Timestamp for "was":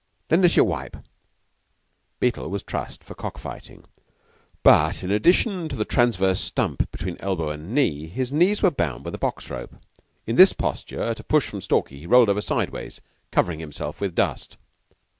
2.49-2.63